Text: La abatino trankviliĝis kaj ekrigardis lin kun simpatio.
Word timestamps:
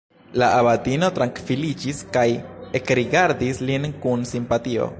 La 0.41 0.45
abatino 0.61 1.09
trankviliĝis 1.19 1.99
kaj 2.15 2.25
ekrigardis 2.81 3.61
lin 3.69 3.87
kun 4.07 4.25
simpatio. 4.35 4.89